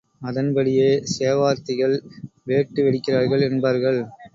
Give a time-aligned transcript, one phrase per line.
[0.21, 1.95] அதன்படியே சேவார்த்திகள்
[2.47, 4.01] வேட்டு வெடிக்கிறார்கள் என்பார்கள்.